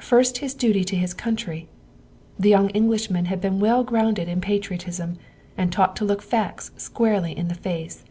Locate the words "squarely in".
6.76-7.48